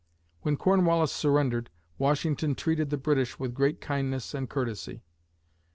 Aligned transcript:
When 0.41 0.57
Cornwallis 0.57 1.11
surrendered, 1.11 1.69
Washington 1.99 2.55
treated 2.55 2.89
the 2.89 2.97
British 2.97 3.37
with 3.37 3.53
great 3.53 3.79
kindness 3.79 4.33
and 4.33 4.49
courtesy. 4.49 5.03